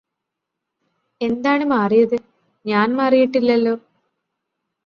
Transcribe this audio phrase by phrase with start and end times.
[1.21, 2.17] എന്താണ് മാറിയത്
[2.65, 3.75] ഞാന് മാറിയിട്ടില്ലല്ലോ